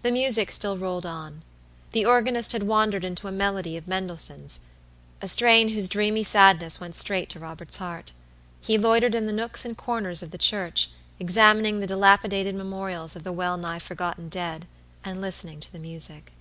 [0.00, 1.42] The music still rolled on.
[1.92, 4.60] The organist had wandered into a melody of Mendelssohn's,
[5.20, 8.12] a strain whose dreamy sadness went straight to Robert's heart.
[8.62, 10.88] He loitered in the nooks and corners of the church,
[11.20, 14.66] examining the dilapidated memorials of the well nigh forgotten dead,
[15.04, 16.32] and listening to the music.